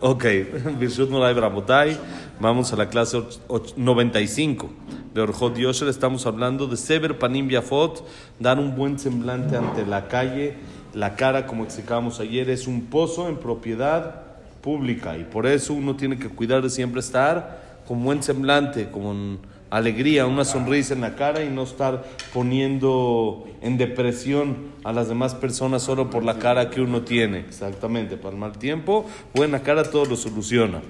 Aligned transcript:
Ok, 0.00 0.24
Birshut 0.78 1.10
Moray 1.10 1.34
Brabotay, 1.34 1.96
vamos 2.40 2.72
a 2.72 2.76
la 2.76 2.88
clase 2.88 3.18
och- 3.18 3.38
och- 3.48 3.76
95 3.76 4.70
de 5.14 5.20
Orjot 5.20 5.56
Yosher. 5.58 5.88
Estamos 5.88 6.24
hablando 6.26 6.66
de 6.66 6.76
Sever 6.76 7.18
Panim 7.18 7.48
Biafot, 7.48 8.02
dar 8.38 8.58
un 8.58 8.74
buen 8.76 8.98
semblante 8.98 9.56
ante 9.56 9.84
la 9.84 10.08
calle. 10.08 10.54
La 10.94 11.16
cara, 11.16 11.46
como 11.46 11.64
explicábamos 11.64 12.18
ayer, 12.18 12.48
es 12.48 12.66
un 12.66 12.86
pozo 12.86 13.28
en 13.28 13.36
propiedad 13.36 14.22
pública 14.62 15.16
y 15.18 15.24
por 15.24 15.46
eso 15.46 15.74
uno 15.74 15.96
tiene 15.96 16.18
que 16.18 16.28
cuidar 16.28 16.62
de 16.62 16.70
siempre 16.70 17.00
estar 17.00 17.60
con 17.86 18.02
buen 18.02 18.22
semblante, 18.22 18.90
con 18.90 19.38
alegría, 19.70 20.26
una 20.26 20.44
sonrisa 20.44 20.94
en 20.94 21.00
la 21.00 21.14
cara 21.14 21.44
y 21.44 21.48
no 21.48 21.62
estar 21.62 22.04
poniendo 22.34 23.48
en 23.62 23.78
depresión 23.78 24.72
a 24.84 24.92
las 24.92 25.08
demás 25.08 25.34
personas 25.34 25.82
solo 25.82 26.10
por 26.10 26.24
la 26.24 26.38
cara 26.38 26.70
que 26.70 26.80
uno 26.80 27.02
tiene. 27.02 27.40
Exactamente, 27.40 28.16
para 28.16 28.34
el 28.34 28.40
mal 28.40 28.58
tiempo, 28.58 29.06
buena 29.32 29.62
cara 29.62 29.84
todo 29.84 30.04
lo 30.04 30.16
soluciona. 30.16 30.82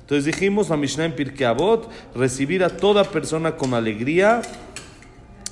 Entonces 0.00 0.24
dijimos 0.24 0.70
la 0.70 0.76
Mishnah 0.76 1.04
en 1.04 1.12
Pirkei 1.12 1.46
Avot, 1.46 1.88
recibir 2.14 2.64
a 2.64 2.70
toda 2.70 3.04
persona 3.04 3.56
con 3.56 3.74
alegría 3.74 4.42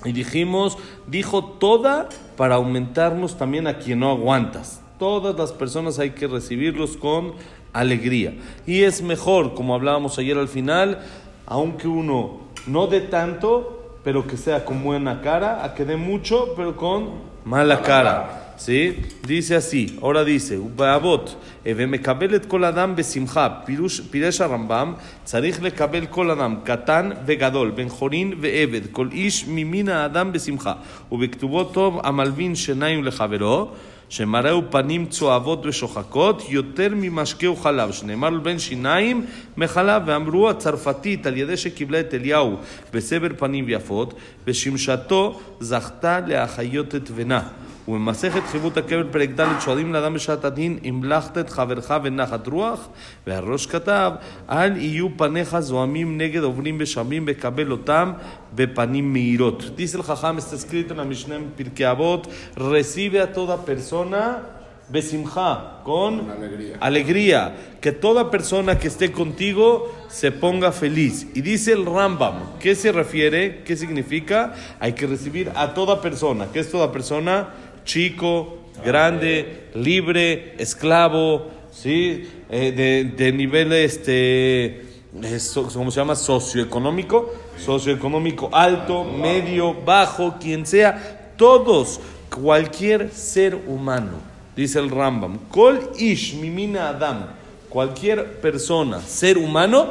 y 0.05 0.13
dijimos, 0.13 0.79
dijo 1.07 1.45
toda 1.45 2.09
para 2.37 2.57
aumentarnos 2.57 3.37
también 3.37 3.67
a 3.67 3.79
quien 3.79 4.01
no 4.01 4.11
aguantas. 4.11 4.81
Todas 4.99 5.37
las 5.37 5.53
personas 5.53 5.99
hay 5.99 6.11
que 6.11 6.27
recibirlos 6.27 6.97
con 6.97 7.35
alegría. 7.75 8.35
Y 8.67 8.85
es 8.85 9.03
mejor, 9.03 9.55
como 9.55 9.75
hablábamos 9.75 10.19
ayer 10.19 10.39
al 10.39 10.49
final, 10.49 11.01
aunque 11.45 11.87
uno 11.87 12.46
no 12.67 12.87
dé 12.87 13.01
tanto, 13.01 13.99
pero 14.05 14.27
que 14.27 14.37
sea 14.37 14.65
con 14.65 14.83
buena 14.83 15.21
cara, 15.21 15.65
a 15.65 15.75
que 15.75 15.85
dé 15.85 15.97
mucho, 15.97 16.55
pero 16.57 16.77
con 16.77 17.11
mala 17.45 17.83
cara. 17.83 18.46
¿Sí? 18.58 18.96
Dice 19.26 19.56
así, 19.56 19.98
ahora 20.02 20.24
dice, 20.24 20.58
ובאבות, 20.58 21.36
ומקבל 21.66 22.36
את 22.36 22.46
כל 22.46 22.66
אדם 22.66 22.96
בשמחה, 22.96 23.50
פירוש, 23.66 24.00
פירש 24.00 24.42
הרמב"ם, 24.42 24.94
צריך 25.24 25.64
לקבל 25.64 26.06
כל 26.06 26.32
אדם, 26.32 26.56
קטן 26.64 27.10
וגדול, 27.26 27.72
בן 27.72 27.90
חורין 27.90 28.34
ועבד, 28.42 28.82
כל 28.92 29.08
איש 29.12 29.46
ממין 29.48 29.90
האדם 29.90 30.32
בשמחה. 30.32 30.74
ובכתובו 31.12 31.64
טוב 31.64 32.00
המלבין 32.04 32.56
שיניים 32.56 33.04
לחברו, 33.04 33.68
שמראהו 34.10 34.62
פנים 34.70 35.06
צואבות 35.06 35.66
ושוחקות, 35.66 36.44
יותר 36.50 36.90
ממשקהו 36.96 37.56
חלב, 37.56 37.92
שנאמר 37.92 38.30
לו 38.30 38.42
בין 38.42 38.60
שיניים 38.60 39.26
מחלב, 39.58 40.04
ואמרו 40.06 40.50
הצרפתית 40.50 41.26
על 41.26 41.38
ידי 41.38 41.58
שקיבלה 41.58 42.00
את 42.00 42.14
אליהו 42.14 42.56
בסבר 42.94 43.28
פנים 43.38 43.66
יפות, 43.70 44.14
ושמשתו 44.48 45.40
זכתה 45.60 46.20
להחיות 46.28 46.96
את 46.96 47.10
בנה. 47.10 47.42
ובמסכת 47.88 48.42
חיבות 48.52 48.78
הקבר 48.78 49.04
פרק 49.12 49.30
ד' 49.30 49.46
שואלים 49.60 49.94
לאדם 49.94 50.14
בשעת 50.14 50.46
הדין 50.46 50.80
המלכת 50.84 51.38
את 51.38 51.50
חברך 51.50 51.94
ונחת 52.04 52.48
רוח 52.48 52.88
והראש 53.28 53.66
כתב 53.66 54.12
אל 54.50 54.78
יהיו 54.78 55.08
פניך 55.18 55.60
זועמים 55.60 56.18
נגד 56.18 56.44
עוברים 56.44 56.78
ושבים 56.80 57.26
וקבל 57.28 57.72
אותם 57.72 58.12
בפנים 58.56 59.14
מהירות. 59.14 59.64
Dice 59.78 59.96
el 59.96 60.04
Jajam, 60.04 60.38
está 60.38 60.56
escrito 60.56 60.94
en 60.94 60.98
la 60.98 61.06
Mishnah 61.06 61.36
en 61.36 61.52
Pirkei 61.58 61.86
Avot, 61.86 62.28
recibe 62.56 63.22
a 63.22 63.32
toda 63.32 63.66
persona 63.66 64.62
besimja, 64.92 65.82
con 65.84 66.30
alegría. 66.30 66.78
alegría, 66.80 67.56
que 67.80 67.92
toda 67.92 68.30
persona 68.30 68.78
que 68.78 68.88
esté 68.88 69.12
contigo 69.12 69.92
se 70.10 70.32
ponga 70.32 70.72
feliz. 70.72 71.28
Y 71.34 71.42
dice 71.42 71.72
el 71.72 71.86
Rambam, 71.86 72.58
¿qué 72.60 72.76
se 72.76 72.92
refiere? 72.92 73.64
¿Qué 73.64 73.76
significa? 73.78 74.54
Hay 74.80 74.94
que 74.94 75.08
recibir 75.08 75.52
a 75.56 75.74
toda 75.74 76.02
persona. 76.02 76.48
¿Qué 76.52 76.60
es 76.60 76.70
toda 76.70 76.92
persona? 76.92 77.50
Chico, 77.87 78.59
grande, 78.85 79.69
libre, 79.75 80.55
esclavo, 80.59 81.51
¿sí? 81.71 82.29
Eh, 82.51 82.73
de, 82.73 83.05
de 83.05 83.33
nivel, 83.33 83.73
este, 83.73 84.85
eso, 85.23 85.69
¿cómo 85.73 85.91
se 85.91 86.01
llama? 86.01 86.15
Socioeconómico, 86.17 87.33
socioeconómico 87.65 88.51
alto, 88.53 89.05
medio, 89.05 89.73
bajo, 89.73 90.37
quien 90.39 90.67
sea, 90.67 91.33
todos, 91.37 92.01
cualquier 92.29 93.11
ser 93.13 93.55
humano. 93.67 94.19
Dice 94.55 94.79
el 94.79 94.91
Rambam, 94.91 95.39
Kol 95.51 95.91
ish 95.99 96.35
mimina 96.35 96.89
adam, 96.89 97.27
cualquier 97.69 98.41
persona, 98.41 99.01
ser 99.01 99.39
humano, 99.39 99.87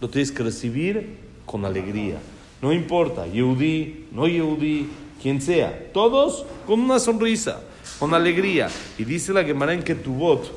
lo 0.00 0.08
tienes 0.08 0.30
que 0.30 0.42
recibir 0.42 1.16
con 1.46 1.64
alegría. 1.64 2.18
No 2.60 2.72
importa, 2.72 3.26
Yehudi, 3.26 4.06
no 4.12 4.26
Yehudi, 4.26 4.88
quien 5.20 5.40
sea, 5.40 5.90
todos 5.92 6.44
con 6.66 6.80
una 6.80 6.98
sonrisa, 6.98 7.60
con 7.98 8.14
alegría. 8.14 8.68
Y 8.98 9.04
dice 9.04 9.32
la 9.32 9.44
Gemara 9.44 9.72
en 9.72 9.82
Ketubot, 9.82 10.50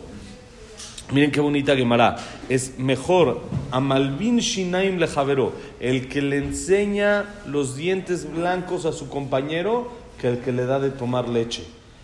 miren 1.11 1.31
qué 1.31 1.39
bonita 1.39 1.75
Gemara, 1.75 2.17
es 2.49 2.77
mejor 2.77 3.41
a 3.71 3.79
Malvin 3.79 4.37
Shinaim 4.39 4.97
Lejavero, 4.97 5.53
el 5.79 6.07
que 6.07 6.21
le 6.21 6.37
enseña 6.37 7.25
los 7.45 7.75
dientes 7.75 8.31
blancos 8.31 8.85
a 8.85 8.93
su 8.93 9.09
compañero, 9.09 9.91
que 10.19 10.29
el 10.29 10.39
que 10.39 10.51
le 10.51 10.65
da 10.65 10.79
de 10.79 10.91
tomar 10.91 11.27
leche. 11.27 11.63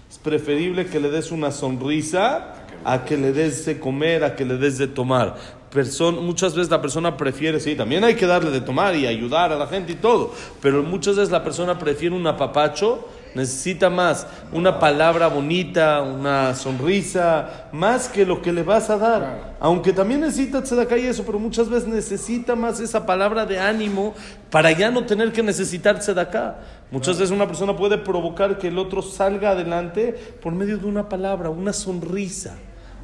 Es 0.10 0.18
preferible 0.18 0.88
que 0.88 1.00
le 1.00 1.10
des 1.10 1.32
una 1.32 1.52
sonrisa 1.52 2.56
a 2.84 3.04
que 3.04 3.18
le 3.18 3.34
des 3.34 3.66
de 3.66 3.80
comer, 3.80 4.24
a 4.24 4.36
que 4.36 4.46
le 4.46 4.58
des 4.58 4.78
de 4.78 4.88
tomar. 4.88 5.36
Person- 5.74 6.22
muchas 6.22 6.56
veces 6.56 6.72
la 6.72 6.82
persona 6.82 7.18
prefiere, 7.18 7.60
sí, 7.60 7.76
también 7.76 8.04
hay 8.04 8.16
que 8.16 8.26
darle 8.26 8.52
de 8.52 8.62
tomar 8.62 8.96
y 8.96 9.06
ayudar 9.06 9.52
a 9.52 9.58
la 9.58 9.68
gente 9.68 9.92
y 9.92 9.96
todo, 9.96 10.34
pero 10.62 10.82
muchas 10.82 11.18
veces 11.18 11.30
la 11.30 11.44
persona 11.44 11.78
prefiere 11.78 12.16
un 12.16 12.26
apapacho, 12.26 13.06
necesita 13.36 13.90
más 13.90 14.26
una 14.54 14.80
palabra 14.80 15.28
bonita, 15.28 16.02
una 16.02 16.56
sonrisa, 16.56 17.68
más 17.74 18.08
que 18.08 18.26
lo 18.26 18.42
que 18.42 18.54
le 18.54 18.64
vas 18.64 18.90
a 18.90 18.98
dar. 18.98 19.58
Aunque 19.60 19.92
también 19.92 20.22
necesita 20.22 20.64
tzedakah 20.64 20.98
y 20.98 21.06
eso, 21.08 21.24
pero 21.26 21.38
muchas 21.38 21.70
veces 21.70 21.88
necesita 21.88 22.56
más 22.56 22.80
esa 22.80 23.06
palabra 23.06 23.46
de 23.46 23.60
ánimo 23.60 24.16
para 24.50 24.72
ya 24.72 24.90
no 24.90 25.06
tener 25.06 25.34
que 25.34 25.44
necesitar 25.44 26.00
tzedakah. 26.00 26.60
Muchas 26.90 27.20
veces 27.20 27.36
una 27.36 27.46
persona 27.46 27.76
puede 27.76 27.98
provocar 27.98 28.58
que 28.58 28.70
el 28.70 28.78
otro 28.80 29.02
salga 29.02 29.52
adelante 29.52 30.14
por 30.42 30.54
medio 30.54 30.78
de 30.78 30.86
una 30.88 31.10
palabra, 31.10 31.50
una 31.50 31.74
sonrisa. 31.74 32.56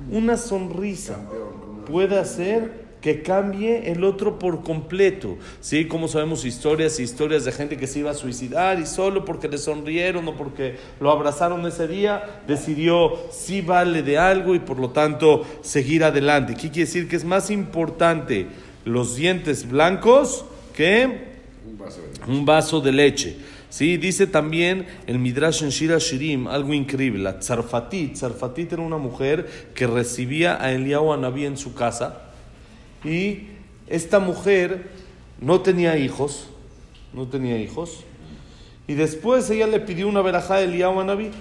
Una 0.10 0.38
sonrisa 0.38 1.18
puede 1.86 2.18
hacer 2.18 2.84
que 3.04 3.22
cambie 3.22 3.92
el 3.92 4.06
otro 4.06 4.40
por 4.40 4.64
completo. 4.64 5.38
¿Sí? 5.60 5.88
Como 5.90 6.08
sabemos 6.08 6.46
historias 6.46 6.98
y 7.00 7.04
historias 7.04 7.44
de 7.44 7.52
gente 7.52 7.76
que 7.76 7.86
se 7.86 8.00
iba 8.00 8.12
a 8.12 8.14
suicidar 8.14 8.80
y 8.80 8.86
solo 8.86 9.26
porque 9.26 9.50
le 9.50 9.58
sonrieron 9.58 10.26
o 10.30 10.38
porque 10.38 10.78
lo 11.02 11.12
abrazaron 11.12 11.66
ese 11.66 11.88
día, 11.90 12.42
decidió 12.48 13.18
sí 13.30 13.60
vale 13.60 14.04
de 14.04 14.18
algo 14.18 14.56
y 14.56 14.60
por 14.60 14.80
lo 14.80 14.92
tanto 14.92 15.46
seguir 15.62 16.06
adelante. 16.06 16.54
¿Qué 16.54 16.70
quiere 16.70 16.86
decir? 16.86 17.10
Que 17.10 17.18
es 17.18 17.26
más 17.26 17.52
importante 17.52 18.48
los 18.86 19.18
dientes 19.18 19.68
blancos 19.70 20.46
que 20.74 21.34
Un 21.70 21.78
vaso 21.78 22.02
de 22.02 22.32
un 22.32 22.46
vaso 22.46 22.80
de 22.80 22.92
leche. 22.94 23.38
Sí, 23.74 23.98
dice 23.98 24.28
también 24.28 24.86
el 25.08 25.18
Midrash 25.18 25.64
en 25.64 25.70
Shira 25.70 25.98
Shirim, 25.98 26.46
algo 26.48 26.76
increíble. 26.76 27.24
La 27.24 27.40
Tzarfatit, 27.40 28.22
era 28.72 28.84
una 28.84 29.00
mujer 29.00 29.72
que 29.74 29.88
recibía 29.88 30.64
a 30.64 30.72
Eliyahu 30.72 31.12
Anabí 31.12 31.46
en 31.46 31.58
su 31.58 31.74
casa 31.74 32.22
y 33.04 33.48
esta 33.88 34.20
mujer 34.20 34.92
no 35.42 35.62
tenía 35.62 35.98
hijos, 35.98 36.50
no 37.14 37.28
tenía 37.28 37.58
hijos, 37.58 38.04
y 38.86 38.94
después 38.94 39.50
ella 39.50 39.66
le 39.66 39.80
pidió 39.80 40.08
una 40.08 40.22
verajá 40.22 40.58
a 40.58 40.62
Eliyahu 40.62 41.00
Anabí. 41.00 41.32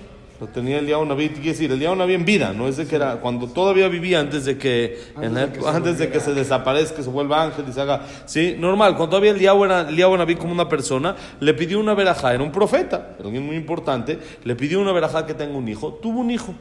Lo 0.43 0.49
tenía 0.49 0.81
Eliyahu 0.81 1.03
Anabí, 1.03 1.29
quiere 1.29 1.51
decir, 1.51 1.71
Eliyahu 1.71 1.93
Anabí 1.93 2.15
en 2.15 2.25
vida, 2.25 2.53
no 2.53 2.67
es 2.67 2.77
de 2.77 2.85
que 2.85 2.97
era 2.97 3.21
cuando 3.21 3.47
todavía 3.47 3.87
vivía 3.87 4.19
antes 4.19 4.45
de 4.45 4.59
que, 4.59 5.01
en 5.21 5.35
la 5.35 5.43
de 5.43 5.53
que 5.53 5.59
época- 5.59 5.71
se 5.71 5.77
antes 5.77 5.99
de 5.99 6.11
que 6.11 6.19
se 6.19 6.35
desaparezca, 6.35 7.01
se 7.01 7.09
vuelva 7.11 7.45
ángel 7.45 7.65
y 7.69 7.73
se 7.73 7.81
haga, 7.81 8.05
sí, 8.25 8.57
normal, 8.59 8.97
cuando 8.97 9.11
todavía 9.11 9.31
Eliyahu 9.31 9.65
era 9.67 9.89
Eliyahu 9.89 10.15
Anabí 10.15 10.35
como 10.35 10.53
una 10.53 10.69
persona, 10.69 11.15
le 11.39 11.55
pidió 11.55 11.79
una 11.79 11.95
verajá, 11.95 12.35
era 12.35 12.43
un 12.43 12.51
profeta, 12.51 13.15
alguien 13.23 13.47
muy 13.47 13.55
importante, 13.55 14.19
le 14.43 14.57
pidió 14.57 14.81
una 14.81 14.91
verajá 14.91 15.25
que 15.27 15.35
tenga 15.35 15.57
un 15.57 15.69
hijo, 15.69 15.93
tuvo 16.03 16.19
un 16.19 16.33
hijo. 16.33 16.53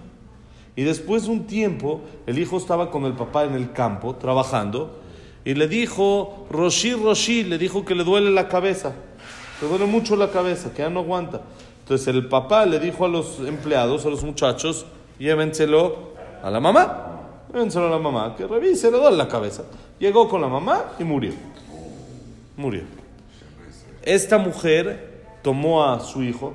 Y 0.76 0.84
después 0.84 1.24
de 1.24 1.32
un 1.32 1.48
tiempo, 1.48 2.02
el 2.28 2.38
hijo 2.38 2.58
estaba 2.58 2.92
con 2.92 3.06
el 3.06 3.14
papá 3.14 3.46
en 3.46 3.56
el 3.56 3.72
campo, 3.72 4.16
trabajando, 4.16 5.02
y 5.44 5.56
le 5.56 5.68
dijo, 5.68 6.46
Roshi, 6.52 6.94
Roshi, 6.94 7.46
le 7.46 7.58
dijo 7.58 7.84
que 7.84 7.96
le 7.96 8.04
duele 8.04 8.30
la 8.30 8.48
cabeza, 8.48 8.94
le 9.60 9.68
duele 9.68 9.88
mucho 9.88 10.16
la 10.16 10.30
cabeza, 10.30 10.72
que 10.72 10.84
ya 10.84 10.90
no 10.92 11.00
aguanta. 11.00 11.42
Entonces 11.92 12.16
el 12.16 12.26
papá 12.30 12.66
le 12.66 12.80
dijo 12.80 13.04
a 13.04 13.10
los 13.10 13.42
empleados, 13.42 14.06
a 14.06 14.10
los 14.10 14.24
muchachos, 14.24 14.86
llévenselo 15.20 16.14
a 16.42 16.50
la 16.50 16.62
mamá, 16.62 17.20
llévenselo 17.52 17.88
a 17.88 17.90
la 17.90 17.98
mamá, 17.98 18.34
que 18.38 18.48
revise, 18.48 18.90
le 18.90 19.12
la 19.12 19.28
cabeza. 19.28 19.64
Llegó 20.00 20.30
con 20.30 20.40
la 20.40 20.48
mamá 20.48 20.94
y 21.00 21.04
murió. 21.04 21.34
Murió. 22.56 22.84
Esta 24.04 24.38
mujer 24.38 25.26
tomó 25.42 25.84
a 25.84 26.00
su 26.00 26.24
hijo, 26.24 26.54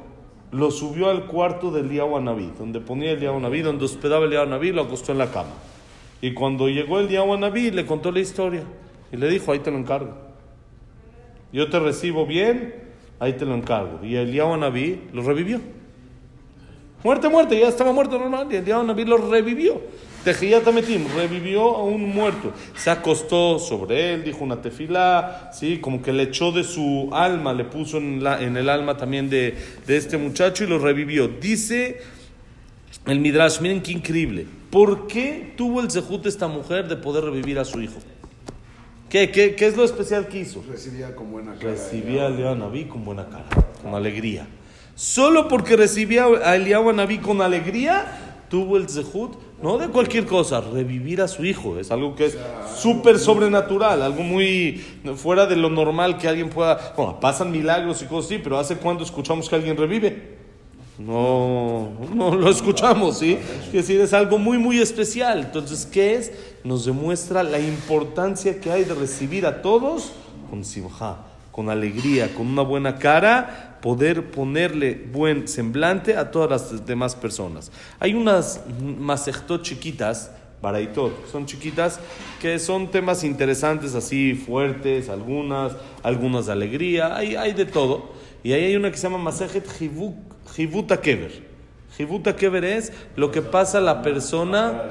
lo 0.53 0.71
subió 0.71 1.11
al 1.11 1.27
cuarto 1.27 1.71
del 1.71 1.85
Eliyahu 1.85 2.17
Anabí, 2.17 2.51
donde 2.59 2.81
ponía 2.81 3.11
el 3.11 3.19
Eliyahu 3.19 3.37
Anabí, 3.37 3.61
donde 3.61 3.85
hospedaba 3.85 4.25
el 4.25 4.29
Eliyahu 4.29 4.47
Anabí, 4.47 4.73
lo 4.73 4.85
acostó 4.85 5.13
en 5.13 5.19
la 5.19 5.31
cama. 5.31 5.53
Y 6.23 6.33
cuando 6.33 6.71
llegó 6.71 6.99
el 6.99 7.09
Eliyahu 7.09 7.35
Anabí, 7.35 7.73
le 7.73 7.85
contó 7.85 8.11
la 8.11 8.21
historia. 8.21 8.63
Y 9.13 9.19
le 9.19 9.29
dijo, 9.29 9.53
ahí 9.53 9.59
te 9.59 9.71
lo 9.71 9.77
encargo. 9.77 10.15
Yo 11.53 11.69
te 11.69 11.79
recibo 11.79 12.25
bien, 12.25 12.86
ahí 13.19 13.35
te 13.35 13.45
lo 13.45 13.55
encargo. 13.55 14.05
Y 14.05 14.17
el 14.17 14.29
Eliyahu 14.29 14.55
Anabí 14.55 15.01
lo 15.13 15.23
revivió. 15.23 15.61
Muerte, 17.05 17.29
muerte, 17.29 17.59
ya 17.59 17.69
estaba 17.69 17.93
muerto 17.93 18.19
normal. 18.19 18.49
Y 18.51 18.57
el 18.57 18.63
Eliyahu 18.63 18.81
Anabí 18.81 19.05
lo 19.05 19.17
revivió. 19.19 19.81
Tejiyatametim, 20.25 21.05
revivió 21.15 21.77
a 21.77 21.85
un 21.85 22.09
muerto. 22.09 22.53
Se 22.75 22.91
acostó 22.91 23.61
sobre 23.61 24.13
él, 24.13 24.25
dijo 24.25 24.43
una 24.43 24.61
tefilá, 24.61 25.51
¿sí? 25.53 25.79
como 25.79 26.03
que 26.03 26.13
le 26.13 26.25
echó 26.25 26.51
de 26.51 26.65
su 26.65 27.11
alma, 27.13 27.53
le 27.53 27.63
puso 27.63 27.99
en, 27.99 28.25
la, 28.25 28.43
en 28.43 28.57
el 28.57 28.69
alma 28.69 28.97
también 28.97 29.31
de, 29.31 29.55
de 29.87 29.97
este 29.97 30.19
muchacho 30.19 30.65
y 30.65 30.67
lo 30.67 30.81
revivió. 30.81 31.29
Dice 31.29 32.01
el 33.07 33.21
Midrash, 33.21 33.61
miren 33.61 33.81
qué 33.83 33.93
increíble. 33.93 34.47
¿Por 34.71 35.07
qué 35.07 35.55
tuvo 35.57 35.81
el 35.81 35.93
Zehut 35.93 36.27
esta 36.27 36.49
mujer 36.49 36.89
de 36.89 36.97
poder 36.97 37.23
revivir 37.23 37.61
a 37.61 37.65
su 37.65 37.81
hijo? 37.81 38.01
¿Qué, 39.09 39.31
qué, 39.31 39.55
qué 39.55 39.67
es 39.67 39.77
lo 39.77 39.85
especial 39.85 40.27
que 40.27 40.41
hizo? 40.41 40.65
Recibía 40.69 41.15
con 41.15 41.31
buena 41.31 41.55
cara. 41.55 41.71
Recibía 41.71 42.25
a 42.25 42.27
Eliyahu 42.27 42.57
Naví 42.57 42.87
con 42.87 43.05
buena 43.05 43.27
cara, 43.29 43.47
con 43.81 43.95
alegría. 43.95 44.49
Solo 44.97 45.47
porque 45.47 45.77
recibía 45.77 46.25
a 46.25 46.57
Eliyahu 46.57 46.93
Naví 46.93 47.19
con 47.19 47.41
alegría, 47.41 48.45
tuvo 48.49 48.77
el 48.77 48.89
Zehut, 48.89 49.37
no 49.63 49.79
de 49.79 49.89
cualquier 49.89 50.27
cosa, 50.27 50.61
revivir 50.61 51.23
a 51.23 51.29
su 51.29 51.45
hijo. 51.45 51.79
Es 51.79 51.93
algo 51.93 52.17
que 52.17 52.27
es 52.27 52.39
súper 52.77 53.21
sobrenatural, 53.21 54.03
algo 54.03 54.23
muy 54.23 54.85
fuera 55.17 55.47
de 55.47 55.55
lo 55.55 55.71
normal 55.71 56.19
que 56.19 56.27
alguien 56.27 56.51
pueda. 56.51 56.95
Bueno, 56.97 57.21
pasan 57.21 57.53
milagros 57.53 58.03
y 58.03 58.07
cosas 58.07 58.33
así, 58.33 58.41
pero 58.43 58.59
¿hace 58.59 58.77
cuándo 58.77 59.05
escuchamos 59.05 59.49
que 59.49 59.55
alguien 59.55 59.77
revive? 59.77 60.36
No, 60.99 61.91
no 62.15 62.35
lo 62.35 62.51
escuchamos, 62.51 63.19
¿sí? 63.19 63.39
Es 63.67 63.73
decir, 63.73 64.01
es 64.01 64.13
algo 64.13 64.39
muy, 64.39 64.57
muy 64.57 64.79
especial. 64.79 65.41
Entonces, 65.41 65.85
¿qué 65.85 66.15
es? 66.15 66.33
Nos 66.65 66.87
demuestra 66.87 67.43
la 67.43 67.59
importancia 67.59 68.61
que 68.61 68.71
hay 68.71 68.85
de 68.85 68.95
recibir 68.95 69.47
a 69.47 69.61
todos 69.61 70.13
con 70.49 70.65
simja, 70.65 71.19
con 71.53 71.69
alegría, 71.69 72.35
con 72.35 72.47
una 72.47 72.63
buena 72.63 72.99
cara, 72.99 73.79
poder 73.83 74.31
ponerle 74.31 74.95
buen 75.13 75.47
semblante 75.49 76.17
a 76.17 76.31
todas 76.31 76.51
las 76.51 76.87
demás 76.87 77.15
personas. 77.15 77.71
Hay 78.01 78.15
unas 78.15 78.63
masejtot 78.99 79.63
chiquitas, 79.63 80.31
baraitot, 80.63 81.13
son 81.31 81.45
chiquitas, 81.47 82.01
que 82.41 82.59
son 82.59 82.91
temas 82.91 83.23
interesantes, 83.23 83.95
así 83.95 84.35
fuertes, 84.35 85.09
algunas, 85.09 85.73
algunas 86.03 86.47
de 86.47 86.53
alegría, 86.53 87.15
hay, 87.15 87.37
hay 87.37 87.53
de 87.53 87.67
todo. 87.67 88.13
Y 88.43 88.53
ahí 88.53 88.65
hay 88.65 88.77
una 88.77 88.91
que 88.91 88.97
se 88.97 89.05
llama 89.05 89.19
Masejet 89.19 89.67
Jivuta 90.55 91.01
Kever. 91.01 91.43
Jivuta 91.97 92.37
Kever 92.37 92.65
es 92.65 92.93
lo 93.17 93.31
que 93.31 93.43
pasa 93.43 93.79
a 93.79 93.81
la 93.81 94.03
persona, 94.03 94.85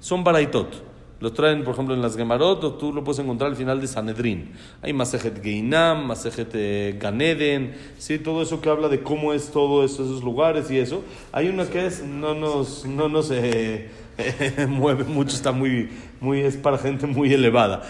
son 0.00 0.24
baraitot. 0.24 0.92
Lo 1.22 1.32
traen, 1.32 1.62
por 1.62 1.74
ejemplo, 1.74 1.94
en 1.94 2.02
las 2.02 2.16
Gemarot, 2.16 2.64
o 2.64 2.74
tú 2.74 2.92
lo 2.92 3.04
puedes 3.04 3.20
encontrar 3.20 3.50
al 3.50 3.56
final 3.56 3.80
de 3.80 3.86
Sanedrín. 3.86 4.54
Hay 4.82 4.92
Masejet 4.92 5.40
Geinam, 5.40 6.04
Masejet 6.04 6.50
eh, 6.54 6.96
Ganeden, 6.98 7.76
¿sí? 7.96 8.18
todo 8.18 8.42
eso 8.42 8.60
que 8.60 8.68
habla 8.68 8.88
de 8.88 9.04
cómo 9.04 9.32
es 9.32 9.52
todo 9.52 9.84
eso, 9.84 10.02
esos 10.02 10.24
lugares 10.24 10.68
y 10.72 10.80
eso. 10.80 11.04
Hay 11.30 11.48
una 11.48 11.64
que 11.66 11.86
es, 11.86 12.02
no 12.02 12.34
nos, 12.34 12.84
no 12.86 13.08
nos 13.08 13.30
eh, 13.30 13.88
mueve 14.68 15.04
mucho, 15.04 15.34
está 15.34 15.52
muy, 15.52 15.88
muy, 16.20 16.40
es 16.40 16.56
para 16.56 16.78
gente 16.78 17.06
muy 17.06 17.32
elevada. 17.32 17.82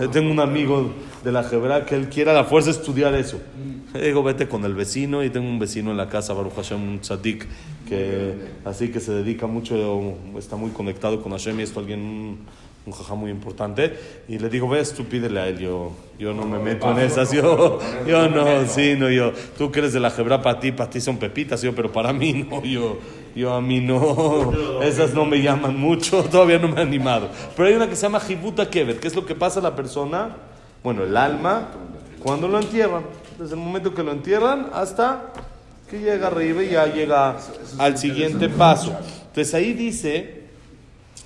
Yo 0.00 0.10
tengo 0.10 0.30
un 0.30 0.40
amigo 0.40 0.92
de 1.22 1.30
la 1.30 1.48
Hebra 1.48 1.84
que 1.84 1.94
él 1.94 2.08
quiere 2.08 2.32
a 2.32 2.34
la 2.34 2.44
fuerza 2.44 2.70
estudiar 2.70 3.14
eso. 3.14 3.40
Digo, 3.94 4.22
vete 4.22 4.48
con 4.48 4.64
el 4.64 4.74
vecino 4.74 5.22
y 5.22 5.30
tengo 5.30 5.48
un 5.48 5.58
vecino 5.58 5.92
en 5.92 5.96
la 5.96 6.08
casa, 6.08 6.32
Baruch 6.32 6.54
Hashem, 6.54 6.82
un 6.82 7.00
tzadik, 7.00 7.46
que 7.88 8.34
así 8.64 8.88
que 8.88 8.98
se 8.98 9.12
dedica 9.12 9.46
mucho, 9.46 10.16
está 10.36 10.56
muy 10.56 10.70
conectado 10.70 11.22
con 11.22 11.32
Hashem 11.32 11.60
y 11.60 11.62
esto 11.62 11.78
alguien, 11.78 12.00
un, 12.00 12.38
un 12.86 12.92
jajá 12.92 13.14
muy 13.14 13.30
importante. 13.30 13.96
Y 14.28 14.38
le 14.38 14.48
digo, 14.48 14.68
ves, 14.68 14.92
tú 14.92 15.04
pídele 15.04 15.40
a 15.40 15.48
él, 15.48 15.58
yo, 15.58 15.92
yo 16.18 16.32
no 16.32 16.46
me 16.46 16.58
meto 16.58 16.90
en 16.90 16.98
esas, 16.98 17.32
yo, 17.32 17.78
yo 18.06 18.28
no, 18.28 18.66
sí, 18.66 18.94
no, 18.96 19.10
yo, 19.10 19.32
tú 19.58 19.70
que 19.70 19.80
eres 19.80 19.92
de 19.92 20.00
la 20.00 20.12
Hebra, 20.16 20.40
para 20.40 20.60
ti, 20.60 20.72
para 20.72 20.88
ti 20.88 21.00
son 21.00 21.18
pepitas, 21.18 21.62
yo, 21.62 21.74
pero 21.74 21.92
para 21.92 22.12
mí 22.12 22.46
no, 22.48 22.64
yo, 22.64 22.98
yo 23.36 23.52
a 23.52 23.60
mí 23.60 23.80
no, 23.80 24.80
esas 24.82 25.12
no 25.12 25.26
me 25.26 25.42
llaman 25.42 25.78
mucho, 25.78 26.24
todavía 26.30 26.58
no 26.58 26.68
me 26.68 26.80
he 26.80 26.82
animado. 26.82 27.28
Pero 27.54 27.68
hay 27.68 27.74
una 27.74 27.86
que 27.86 27.94
se 27.94 28.02
llama 28.02 28.18
Jibuta 28.18 28.70
Kevet, 28.70 28.98
que 28.98 29.06
es 29.06 29.14
lo 29.14 29.26
que 29.26 29.34
pasa 29.34 29.60
a 29.60 29.62
la 29.62 29.76
persona, 29.76 30.36
bueno, 30.82 31.04
el 31.04 31.14
alma, 31.16 31.68
cuando 32.22 32.48
lo 32.48 32.58
entierran. 32.58 33.04
Desde 33.38 33.54
el 33.54 33.60
momento 33.60 33.92
que 33.92 34.02
lo 34.02 34.12
entierran 34.12 34.70
hasta 34.72 35.34
que 35.90 36.00
llega 36.00 36.28
arriba 36.28 36.64
y 36.64 36.70
ya 36.70 36.86
llega 36.86 37.36
al 37.76 37.98
siguiente 37.98 38.48
paso. 38.48 38.96
Entonces 39.26 39.52
ahí 39.52 39.74
dice, 39.74 40.44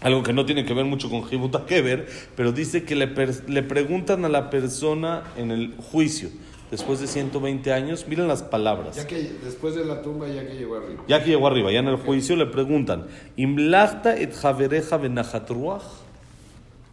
algo 0.00 0.24
que 0.24 0.32
no 0.32 0.44
tiene 0.44 0.64
que 0.64 0.74
ver 0.74 0.86
mucho 0.86 1.08
con 1.08 1.22
Jibuta 1.24 1.64
Kever, 1.64 2.08
pero 2.34 2.50
dice 2.50 2.82
que 2.82 2.96
le, 2.96 3.08
le 3.46 3.62
preguntan 3.62 4.24
a 4.24 4.28
la 4.28 4.50
persona 4.50 5.22
en 5.36 5.52
el 5.52 5.76
juicio 5.76 6.30
después 6.70 7.00
de 7.00 7.06
120 7.06 7.72
años, 7.72 8.06
miren 8.08 8.28
las 8.28 8.42
palabras. 8.42 8.96
Ya 8.96 9.06
que 9.06 9.32
después 9.44 9.74
de 9.74 9.84
la 9.84 10.02
tumba, 10.02 10.28
ya 10.28 10.46
que 10.46 10.54
llegó 10.54 10.76
arriba. 10.76 11.02
Ya 11.08 11.22
que 11.22 11.30
llegó 11.30 11.46
arriba, 11.46 11.72
ya 11.72 11.80
en 11.80 11.88
el 11.88 11.96
juicio 11.96 12.36
le 12.36 12.46
preguntan, 12.46 13.06
Imlachta 13.36 14.16
et 14.16 14.32
javereja 14.34 14.96
benachatruach. 14.96 15.82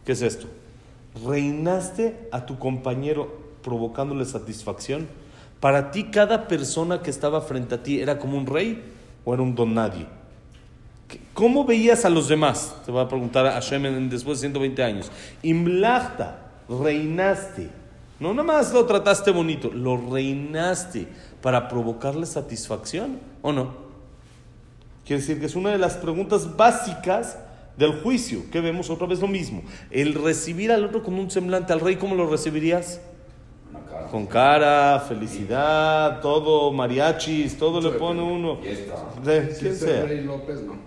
¿Qué 0.04 0.12
es 0.12 0.22
esto? 0.22 0.46
¿Reinaste 1.26 2.28
a 2.32 2.46
tu 2.46 2.58
compañero 2.58 3.36
provocándole 3.62 4.24
satisfacción? 4.24 5.06
Para 5.60 5.90
ti, 5.90 6.04
cada 6.04 6.48
persona 6.48 7.02
que 7.02 7.10
estaba 7.10 7.40
frente 7.40 7.74
a 7.74 7.82
ti 7.82 8.00
era 8.00 8.18
como 8.18 8.38
un 8.38 8.46
rey 8.46 8.82
o 9.24 9.34
era 9.34 9.42
un 9.42 9.54
don 9.54 9.74
nadie. 9.74 10.06
¿Cómo 11.34 11.64
veías 11.64 12.04
a 12.04 12.10
los 12.10 12.28
demás? 12.28 12.74
Te 12.84 12.92
voy 12.92 13.02
a 13.02 13.08
preguntar 13.08 13.46
a 13.46 13.52
Hashem 13.52 14.08
después 14.08 14.38
de 14.38 14.48
120 14.48 14.82
años. 14.82 15.10
Imlachta, 15.42 16.50
reinaste. 16.68 17.77
No 18.20 18.34
nada 18.34 18.42
más 18.42 18.72
lo 18.72 18.84
trataste 18.84 19.30
bonito, 19.30 19.70
lo 19.70 19.96
reinaste 19.96 21.06
para 21.40 21.68
provocarle 21.68 22.26
satisfacción 22.26 23.20
o 23.42 23.52
no. 23.52 23.88
Quiere 25.06 25.20
decir 25.20 25.38
que 25.40 25.46
es 25.46 25.54
una 25.54 25.70
de 25.70 25.78
las 25.78 25.96
preguntas 25.96 26.56
básicas 26.56 27.38
del 27.76 28.02
juicio, 28.02 28.50
que 28.50 28.60
vemos 28.60 28.90
otra 28.90 29.06
vez 29.06 29.20
lo 29.20 29.28
mismo. 29.28 29.62
El 29.90 30.14
recibir 30.14 30.72
al 30.72 30.84
otro 30.84 31.02
con 31.02 31.14
un 31.14 31.30
semblante, 31.30 31.72
al 31.72 31.80
rey, 31.80 31.96
¿cómo 31.96 32.16
lo 32.16 32.28
recibirías? 32.28 33.00
Con 34.10 34.26
cara, 34.26 35.00
felicidad, 35.00 36.20
todo, 36.20 36.72
mariachis, 36.72 37.58
todo 37.58 37.80
le 37.80 37.98
pone 37.98 38.22
uno. 38.22 38.58
De, 39.22 39.54
¿Quién 39.58 39.76
sea? 39.76 40.06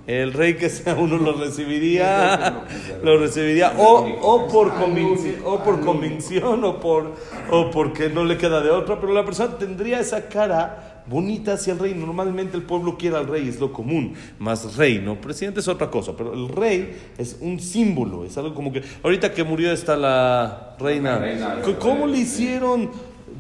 El 0.08 0.34
rey 0.34 0.56
que 0.56 0.70
sea 0.70 0.96
uno 0.96 1.18
lo 1.18 1.34
recibiría, 1.34 2.64
lo 3.04 3.18
recibiría. 3.18 3.74
O, 3.78 4.08
o 4.22 4.48
por 4.48 4.74
convicción, 4.74 5.36
o 5.46 5.60
por 5.60 5.80
convicción 5.82 6.64
o 6.64 6.80
por 6.80 7.12
o 7.52 7.70
porque 7.70 8.10
no 8.10 8.24
le 8.24 8.38
queda 8.38 8.62
de 8.62 8.72
otra, 8.72 9.00
pero 9.00 9.14
la 9.14 9.24
persona 9.24 9.58
tendría 9.58 10.00
esa 10.00 10.28
cara 10.28 10.91
bonita 11.12 11.54
hacia 11.54 11.74
el 11.74 11.80
rey. 11.80 11.94
Normalmente 11.94 12.58
el 12.58 12.64
pueblo 12.64 12.98
quiere 12.98 13.18
al 13.18 13.28
rey, 13.28 13.48
es 13.48 13.60
lo 13.60 13.72
común, 13.72 14.14
más 14.40 14.78
rey, 14.78 15.00
¿no? 15.00 15.20
Presidente 15.20 15.60
es 15.60 15.68
otra 15.68 15.92
cosa, 15.92 16.14
pero 16.16 16.34
el 16.34 16.48
rey 16.48 16.98
es 17.18 17.38
un 17.42 17.60
símbolo, 17.60 18.24
es 18.26 18.38
algo 18.38 18.56
como 18.56 18.72
que 18.72 18.82
ahorita 19.04 19.34
que 19.34 19.44
murió 19.44 19.72
está 19.72 19.98
la 19.98 20.76
reina, 20.80 21.20
reina. 21.20 21.58
¿cómo 21.80 22.08
le 22.08 22.20
hicieron? 22.20 22.90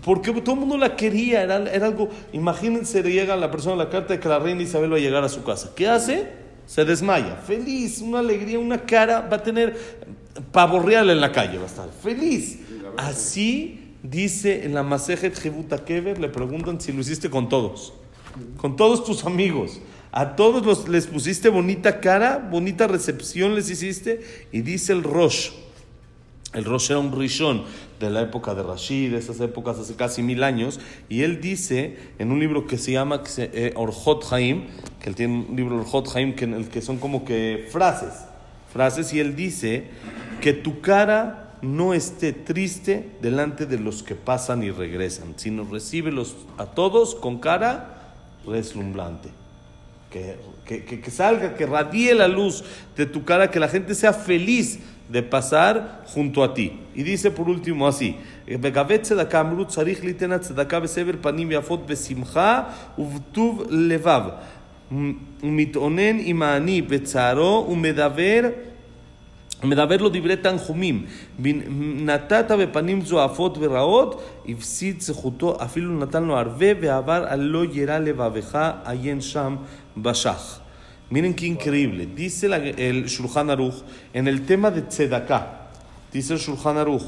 Porque 0.03 0.31
todo 0.41 0.55
el 0.55 0.61
mundo 0.61 0.77
la 0.77 0.95
quería, 0.95 1.43
era, 1.43 1.57
era 1.71 1.87
algo. 1.87 2.09
Imagínense, 2.33 3.01
le 3.01 3.11
llega 3.11 3.35
la 3.35 3.49
persona 3.49 3.75
la 3.75 3.89
carta 3.89 4.13
de 4.13 4.19
que 4.19 4.27
la 4.27 4.39
reina 4.39 4.61
Isabel 4.61 4.91
va 4.91 4.97
a 4.97 4.99
llegar 4.99 5.23
a 5.23 5.29
su 5.29 5.43
casa. 5.43 5.71
¿Qué 5.75 5.87
hace? 5.87 6.27
Se 6.65 6.85
desmaya. 6.85 7.35
Feliz, 7.35 8.01
una 8.01 8.19
alegría, 8.19 8.57
una 8.57 8.79
cara. 8.79 9.21
Va 9.21 9.37
a 9.37 9.43
tener 9.43 9.75
pavorreal 10.51 11.09
en 11.09 11.21
la 11.21 11.31
calle, 11.31 11.57
va 11.57 11.63
a 11.63 11.67
estar 11.67 11.89
feliz. 11.89 12.59
Así 12.97 13.80
dice 14.03 14.65
en 14.65 14.73
la 14.73 14.83
Masejet 14.83 15.37
Jebuta 15.37 15.83
Kever, 15.85 16.19
le 16.19 16.29
preguntan 16.29 16.79
si 16.79 16.91
lo 16.91 17.01
hiciste 17.01 17.29
con 17.29 17.49
todos. 17.49 17.93
Con 18.57 18.75
todos 18.75 19.03
tus 19.03 19.25
amigos. 19.25 19.79
A 20.11 20.35
todos 20.35 20.65
los, 20.65 20.89
les 20.89 21.07
pusiste 21.07 21.49
bonita 21.49 22.01
cara, 22.01 22.37
bonita 22.37 22.87
recepción 22.87 23.55
les 23.55 23.69
hiciste. 23.69 24.21
Y 24.51 24.61
dice 24.61 24.93
el 24.93 25.03
Rosh. 25.03 25.51
El 26.53 26.65
Rosh 26.65 26.91
era 26.91 26.99
un 26.99 27.17
rishon 27.17 27.63
de 28.01 28.09
la 28.09 28.21
época 28.21 28.53
de 28.53 28.63
Rashid, 28.63 29.11
de 29.11 29.19
esas 29.19 29.39
épocas 29.39 29.77
hace 29.79 29.95
casi 29.95 30.21
mil 30.21 30.43
años, 30.43 30.81
y 31.07 31.21
él 31.21 31.39
dice 31.39 31.97
en 32.19 32.31
un 32.31 32.39
libro 32.39 32.67
que 32.67 32.77
se 32.77 32.91
llama 32.91 33.23
eh, 33.37 33.71
Orjot 33.75 34.25
Haim, 34.33 34.65
que 35.01 35.09
él 35.09 35.15
tiene 35.15 35.45
un 35.47 35.55
libro 35.55 35.77
Orjot 35.77 36.13
Haim 36.15 36.35
que, 36.35 36.43
en 36.43 36.53
el 36.55 36.67
que 36.67 36.81
son 36.81 36.97
como 36.97 37.23
que 37.23 37.67
frases, 37.71 38.13
frases, 38.73 39.13
y 39.13 39.19
él 39.19 39.35
dice 39.35 39.85
que 40.41 40.51
tu 40.51 40.81
cara 40.81 41.40
no 41.62 41.94
esté 41.94 42.32
triste 42.32 43.08
delante 43.22 43.66
de 43.66 43.78
los 43.78 44.02
que 44.02 44.14
pasan 44.14 44.62
y 44.62 44.70
regresan, 44.70 45.34
sino 45.36 45.64
recíbelos 45.64 46.36
a 46.58 46.66
todos 46.66 47.14
con 47.14 47.38
cara 47.38 47.94
reslumbrante 48.46 49.30
que, 50.10 50.36
que, 50.66 50.84
que- 50.84 51.00
que 51.00 51.10
salga, 51.10 51.54
que 51.54 51.66
radie 51.66 52.14
la 52.14 52.28
luz 52.28 52.62
de 52.96 53.06
tu 53.06 53.24
cara, 53.24 53.50
que 53.50 53.58
la 53.58 53.68
gente 53.68 53.94
sea 53.94 54.12
feliz 54.12 54.78
de 55.08 55.22
pasar 55.22 56.04
junto 56.06 56.42
a 56.44 56.52
ti. 56.54 56.80
Y 56.94 57.02
dice 57.02 57.30
por 57.30 57.48
último 57.48 57.86
así, 57.88 58.14
"בגבי 58.48 58.98
צדקה 58.98 59.40
אמרו 59.40 59.64
צריך 59.64 60.04
ליתן 60.04 60.32
הצדקה 60.32 60.80
בסבר 60.80 61.12
פנים 61.20 61.48
ויפות 61.48 61.86
בשמחה 61.86 62.62
ובטוב 62.98 63.62
לבב. 63.70 64.22
ומתאונן 65.42 66.16
עם 66.18 66.42
העני 66.42 66.82
בצערו 66.82 67.66
ומדבר 67.70 68.40
מדבר 69.64 69.96
לו 69.96 70.08
דברי 70.08 70.36
תנחומים, 70.36 71.06
נתת 72.04 72.50
בפנים 72.58 73.00
זועפות 73.00 73.58
ורעות, 73.60 74.22
הפסיד 74.48 75.00
זכותו, 75.00 75.56
אפילו 75.64 75.98
נתן 75.98 76.24
לו 76.24 76.36
הרבה, 76.38 76.66
ועבר 76.80 77.24
על 77.28 77.40
לא 77.40 77.62
ירא 77.72 77.98
לבבך, 77.98 78.58
עיין 78.84 79.20
שם 79.20 79.56
בשח. 79.96 80.60
Miren 81.12 81.34
qué 81.36 81.46
increíble. 81.46 82.04
Dice 82.16 82.48
la- 82.48 82.56
el 82.88 83.06
Shulchan 83.06 83.48
Aruch 83.48 83.76
en 84.12 84.26
el 84.26 84.44
tema 84.44 84.72
de 84.72 84.82
Tzedaká. 84.82 85.40
Dice 86.12 86.32
el 86.34 86.40
Shulchan 86.40 86.76
Aruch, 86.78 87.04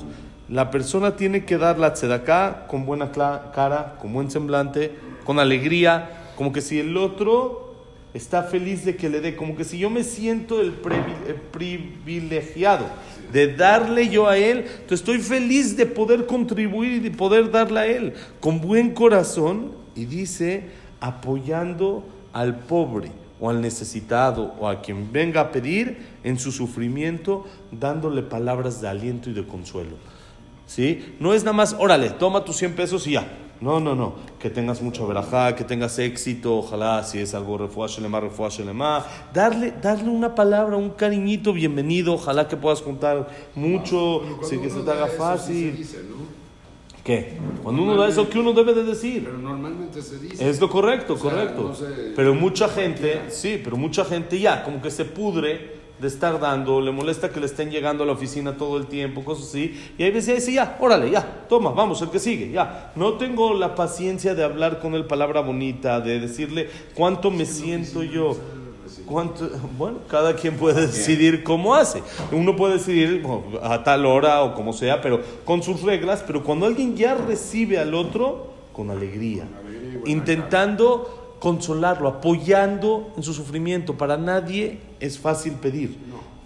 la 0.48 0.70
persona 0.70 1.16
tiene 1.16 1.44
que 1.44 1.58
dar 1.58 1.76
la 1.80 1.92
Tzedaká 1.94 2.66
con 2.68 2.86
buena 2.86 3.10
cla- 3.10 3.50
cara, 3.52 3.96
con 4.00 4.12
buen 4.12 4.30
semblante, 4.30 4.92
con 5.24 5.40
alegría, 5.40 5.92
como 6.36 6.52
que 6.52 6.60
si 6.60 6.78
el 6.78 6.96
otro 6.96 7.61
está 8.13 8.43
feliz 8.43 8.85
de 8.85 8.95
que 8.95 9.09
le 9.09 9.21
dé, 9.21 9.35
como 9.35 9.55
que 9.55 9.63
si 9.63 9.79
yo 9.79 9.89
me 9.89 10.03
siento 10.03 10.61
el, 10.61 10.73
privilegiado 11.51 12.85
de 13.31 13.55
darle 13.55 14.09
yo 14.09 14.27
a 14.27 14.37
él, 14.37 14.59
entonces 14.59 14.99
estoy 14.99 15.19
feliz 15.19 15.75
de 15.75 15.85
poder 15.85 16.25
contribuir 16.27 16.93
y 16.93 16.99
de 16.99 17.11
poder 17.11 17.49
darle 17.49 17.79
a 17.79 17.87
él 17.87 18.13
con 18.39 18.61
buen 18.61 18.93
corazón 18.93 19.71
y 19.95 20.05
dice 20.05 20.65
apoyando 20.99 22.05
al 22.31 22.59
pobre 22.59 23.11
o 23.39 23.49
al 23.49 23.61
necesitado 23.61 24.53
o 24.59 24.67
a 24.67 24.81
quien 24.81 25.11
venga 25.11 25.41
a 25.41 25.51
pedir 25.51 25.97
en 26.23 26.37
su 26.39 26.51
sufrimiento, 26.51 27.45
dándole 27.71 28.21
palabras 28.21 28.79
de 28.79 28.87
aliento 28.87 29.29
y 29.29 29.33
de 29.33 29.45
consuelo. 29.45 29.97
¿Sí? 30.65 31.15
No 31.19 31.33
es 31.33 31.43
nada 31.43 31.57
más, 31.57 31.75
órale, 31.77 32.09
toma 32.11 32.45
tus 32.45 32.57
100 32.57 32.75
pesos 32.75 33.05
y 33.07 33.13
ya. 33.13 33.27
No, 33.61 33.79
no, 33.79 33.95
no. 33.95 34.13
Que 34.39 34.49
tengas 34.49 34.81
mucha 34.81 35.05
verajá, 35.05 35.55
que 35.55 35.63
tengas 35.63 35.97
éxito, 35.97 36.57
ojalá, 36.57 37.01
si 37.03 37.19
es 37.19 37.33
algo 37.33 37.57
refuá 37.57 37.87
shelema, 37.87 38.19
refuá 38.19 38.49
shelema. 38.49 39.05
Darle, 39.33 39.73
darle 39.81 40.09
una 40.09 40.35
palabra, 40.35 40.75
un 40.75 40.89
cariñito, 40.89 41.53
bienvenido, 41.53 42.13
ojalá 42.15 42.47
que 42.47 42.57
puedas 42.57 42.81
contar 42.81 43.29
mucho, 43.55 44.21
sí, 44.41 44.57
cuando 44.57 44.61
que 44.63 44.69
se 44.69 44.81
te 44.81 44.91
haga 44.91 45.01
da 45.01 45.05
eso, 45.07 45.13
sí 45.13 45.17
fácil. 45.17 45.71
se 45.71 45.77
dice, 45.77 45.97
¿no? 46.09 46.23
¿Qué? 47.03 47.37
Cuando 47.61 47.83
uno 47.83 47.95
da 47.95 48.07
eso, 48.07 48.29
¿qué 48.29 48.39
uno 48.39 48.53
debe 48.53 48.73
de 48.73 48.83
decir? 48.83 49.23
Pero 49.25 49.37
normalmente 49.37 50.01
se 50.01 50.19
dice. 50.19 50.49
Es 50.49 50.59
lo 50.59 50.69
correcto, 50.69 51.13
O 51.13 51.17
sea, 51.17 51.31
correcto. 51.31 51.61
no 51.63 51.75
sé, 51.75 52.13
pero 52.15 52.33
mucha 52.33 52.67
gente, 52.69 53.23
sí, 53.29 53.59
pero 53.63 53.77
mucha 53.77 54.03
gente 54.05 54.39
ya, 54.39 54.63
como 54.63 54.81
que 54.81 54.89
se 54.91 55.05
pudre 55.05 55.82
de 55.99 56.07
estar 56.07 56.39
dando, 56.39 56.81
le 56.81 56.91
molesta 56.91 57.29
que 57.29 57.39
le 57.39 57.45
estén 57.45 57.69
llegando 57.69 58.03
a 58.03 58.07
la 58.07 58.13
oficina 58.13 58.57
todo 58.57 58.77
el 58.77 58.87
tiempo, 58.87 59.23
cosas 59.23 59.47
así. 59.49 59.79
Y 59.97 60.03
hay 60.03 60.11
veces 60.11 60.35
dice, 60.35 60.53
ya, 60.53 60.77
órale, 60.79 61.09
ya, 61.09 61.45
toma, 61.47 61.71
vamos, 61.71 62.01
el 62.01 62.09
que 62.09 62.19
sigue, 62.19 62.51
ya. 62.51 62.91
No 62.95 63.13
tengo 63.13 63.53
la 63.53 63.75
paciencia 63.75 64.35
de 64.35 64.43
hablar 64.43 64.79
con 64.79 64.95
él 64.95 65.05
palabra 65.05 65.41
bonita, 65.41 66.01
de 66.01 66.19
decirle 66.19 66.69
cuánto 66.95 67.31
me 67.31 67.45
siento 67.45 68.03
yo. 68.03 68.35
¿Cuánto? 69.05 69.49
Bueno, 69.77 69.99
cada 70.07 70.35
quien 70.35 70.55
puede 70.55 70.87
decidir 70.87 71.43
cómo 71.43 71.75
hace. 71.75 72.01
Uno 72.31 72.55
puede 72.55 72.73
decidir 72.73 73.25
a 73.61 73.83
tal 73.83 74.05
hora 74.05 74.43
o 74.43 74.53
como 74.53 74.71
sea, 74.71 75.01
pero 75.01 75.21
con 75.45 75.61
sus 75.63 75.81
reglas. 75.81 76.23
Pero 76.25 76.43
cuando 76.43 76.65
alguien 76.65 76.95
ya 76.95 77.15
recibe 77.15 77.79
al 77.79 77.93
otro, 77.93 78.53
con 78.71 78.91
alegría, 78.91 79.45
intentando 80.05 81.22
consolarlo, 81.43 82.07
apoyando 82.07 83.11
en 83.17 83.23
su 83.23 83.33
sufrimiento. 83.33 83.97
Para 83.97 84.15
nadie 84.15 84.77
es 85.01 85.19
fácil 85.19 85.51
pedir, 85.55 85.97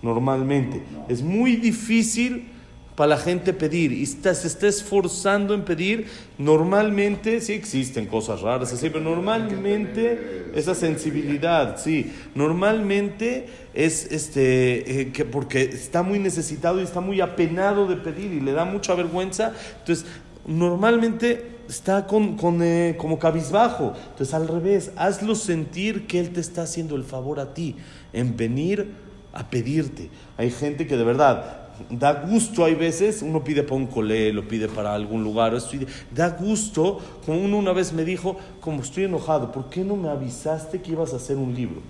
normalmente. 0.01 0.81
Es 1.07 1.21
muy 1.21 1.55
difícil 1.55 2.47
para 2.95 3.09
la 3.09 3.17
gente 3.17 3.53
pedir 3.53 3.91
y 3.91 4.01
está- 4.01 4.33
se 4.33 4.47
está 4.47 4.67
esforzando 4.67 5.53
en 5.53 5.61
pedir, 5.63 6.07
normalmente 6.39 7.41
sí 7.41 7.53
existen 7.53 8.07
cosas 8.07 8.41
raras 8.41 8.73
así, 8.73 8.89
pero 8.89 9.03
normalmente 9.03 10.49
esa 10.55 10.73
sensibilidad, 10.73 11.77
sí, 11.77 12.11
normalmente 12.33 13.45
es 13.75 14.11
este 14.11 15.01
eh, 15.01 15.11
que 15.11 15.25
porque 15.25 15.61
está 15.61 16.01
muy 16.01 16.17
necesitado 16.17 16.79
y 16.81 16.85
está 16.85 16.99
muy 16.99 17.21
apenado 17.21 17.85
de 17.87 17.97
pedir 17.97 18.33
y 18.33 18.39
le 18.41 18.53
da 18.53 18.65
mucha 18.65 18.95
vergüenza, 18.95 19.53
entonces 19.81 20.07
normalmente 20.47 21.56
está 21.67 22.07
con, 22.07 22.37
con, 22.37 22.61
eh, 22.63 22.95
como 22.97 23.19
cabizbajo, 23.19 23.93
entonces 24.11 24.33
al 24.33 24.47
revés, 24.47 24.91
hazlo 24.95 25.35
sentir 25.35 26.07
que 26.07 26.19
él 26.19 26.31
te 26.31 26.39
está 26.39 26.63
haciendo 26.63 26.95
el 26.95 27.03
favor 27.03 27.39
a 27.39 27.53
ti 27.53 27.75
en 28.13 28.35
venir 28.37 28.91
a 29.33 29.49
pedirte. 29.49 30.09
Hay 30.37 30.49
gente 30.51 30.87
que 30.87 30.97
de 30.97 31.03
verdad 31.03 31.61
da 31.91 32.13
gusto, 32.25 32.65
hay 32.65 32.73
veces, 32.73 33.21
uno 33.21 33.43
pide 33.43 33.61
para 33.61 33.75
un 33.75 33.85
colé, 33.87 34.33
lo 34.33 34.47
pide 34.47 34.67
para 34.67 34.95
algún 34.95 35.23
lugar, 35.23 35.53
o 35.53 35.57
estoy- 35.57 35.85
da 36.13 36.29
gusto, 36.29 36.99
como 37.25 37.39
uno 37.39 37.57
una 37.57 37.71
vez 37.71 37.93
me 37.93 38.03
dijo, 38.03 38.37
como 38.59 38.81
estoy 38.81 39.03
enojado, 39.03 39.51
¿por 39.51 39.69
qué 39.69 39.83
no 39.83 39.95
me 39.95 40.09
avisaste 40.09 40.81
que 40.81 40.91
ibas 40.93 41.13
a 41.13 41.17
hacer 41.17 41.37
un 41.37 41.53
libro? 41.53 41.81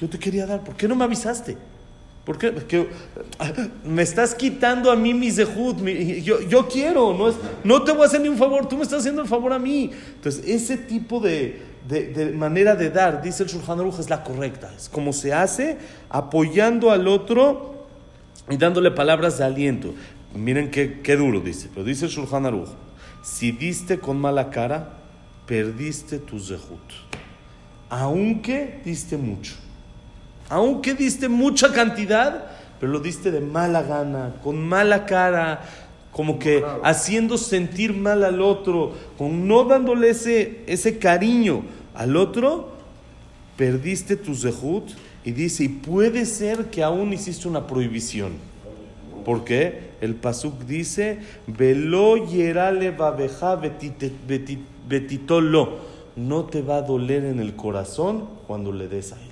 Yo 0.00 0.08
te 0.08 0.18
quería 0.18 0.46
dar, 0.46 0.64
¿por 0.64 0.74
qué 0.74 0.88
no 0.88 0.96
me 0.96 1.04
avisaste? 1.04 1.56
¿Por 2.28 2.36
qué? 2.36 2.52
Me 3.86 4.02
estás 4.02 4.34
quitando 4.34 4.90
a 4.92 4.96
mí 4.96 5.14
mi 5.14 5.30
zehut, 5.30 5.78
yo, 6.22 6.42
yo 6.42 6.68
quiero, 6.68 7.14
no, 7.16 7.30
es, 7.30 7.36
no 7.64 7.82
te 7.84 7.92
voy 7.92 8.02
a 8.02 8.04
hacer 8.04 8.20
ni 8.20 8.28
favor, 8.36 8.68
tú 8.68 8.76
me 8.76 8.82
estás 8.82 8.98
haciendo 8.98 9.22
el 9.22 9.28
favor 9.28 9.50
a 9.54 9.58
mí. 9.58 9.90
Entonces, 10.16 10.44
ese 10.46 10.76
tipo 10.76 11.20
de, 11.20 11.62
de- 11.88 12.08
de 12.12 12.32
manera 12.32 12.76
de 12.76 12.90
dar, 12.90 13.22
dice 13.22 13.44
el 13.44 13.48
Shulchan 13.48 13.80
Aruch, 13.80 13.98
es 13.98 14.10
la 14.10 14.22
correcta. 14.24 14.70
Es 14.76 14.90
como 14.90 15.14
se 15.14 15.32
hace 15.32 15.78
apoyando 16.10 16.90
al 16.90 17.08
otro 17.08 17.86
y 18.50 18.58
dándole 18.58 18.90
palabras 18.90 19.38
de 19.38 19.44
aliento. 19.44 19.94
Miren 20.34 20.70
qué, 20.70 21.00
qué 21.00 21.16
duro 21.16 21.40
dice, 21.40 21.70
pero 21.72 21.82
dice 21.82 22.04
el 22.04 22.10
Shulchan 22.10 22.44
Aruch, 22.44 22.68
si 23.22 23.52
diste 23.52 24.00
con 24.00 24.20
mala 24.20 24.50
cara, 24.50 24.98
perdiste 25.46 26.18
tu 26.18 26.38
zehut. 26.38 26.92
Aunque 27.88 28.82
diste 28.84 29.16
mucho. 29.16 29.54
Aunque 30.48 30.94
diste 30.94 31.28
mucha 31.28 31.72
cantidad, 31.72 32.46
pero 32.80 32.92
lo 32.92 33.00
diste 33.00 33.30
de 33.30 33.40
mala 33.40 33.82
gana, 33.82 34.34
con 34.42 34.66
mala 34.66 35.04
cara, 35.04 35.62
como 36.12 36.38
que 36.38 36.64
haciendo 36.82 37.38
sentir 37.38 37.94
mal 37.94 38.24
al 38.24 38.40
otro, 38.40 38.94
con 39.16 39.46
no 39.46 39.64
dándole 39.64 40.10
ese, 40.10 40.64
ese 40.66 40.98
cariño 40.98 41.62
al 41.94 42.16
otro, 42.16 42.72
perdiste 43.56 44.16
tu 44.16 44.34
zehut 44.34 44.90
y 45.24 45.32
dice, 45.32 45.64
y 45.64 45.68
puede 45.68 46.24
ser 46.24 46.66
que 46.66 46.82
aún 46.82 47.12
hiciste 47.12 47.48
una 47.48 47.66
prohibición. 47.66 48.32
¿Por 49.24 49.44
qué? 49.44 49.90
El 50.00 50.14
pasuk 50.14 50.60
dice, 50.60 51.18
velo 51.46 52.16
yerale 52.26 52.92
babeja 52.92 53.56
betitolo. 54.88 55.76
No 56.16 56.44
te 56.44 56.62
va 56.62 56.78
a 56.78 56.82
doler 56.82 57.24
en 57.24 57.38
el 57.38 57.54
corazón 57.54 58.24
cuando 58.46 58.72
le 58.72 58.88
des 58.88 59.12
a 59.12 59.16
él. 59.16 59.27